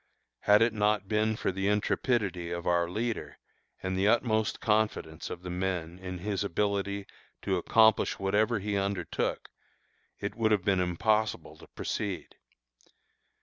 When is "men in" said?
5.51-6.17